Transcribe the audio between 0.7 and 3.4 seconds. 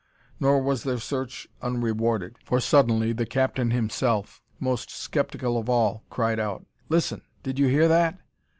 their search unrewarded, for suddenly the